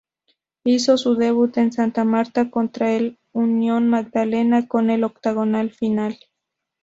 [0.63, 6.17] Hizo su debut en Santa Marta contra el Unión Magdalena en el octogonal final.